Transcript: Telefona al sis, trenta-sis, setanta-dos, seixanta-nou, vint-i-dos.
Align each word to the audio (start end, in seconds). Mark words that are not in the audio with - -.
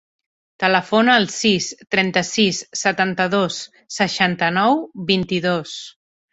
Telefona 0.61 1.17
al 1.21 1.27
sis, 1.33 1.67
trenta-sis, 1.97 2.63
setanta-dos, 2.85 3.61
seixanta-nou, 4.01 4.85
vint-i-dos. 5.15 5.81